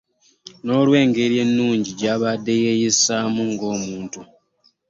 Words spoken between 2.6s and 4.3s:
yeeyisaamu ng'omuntu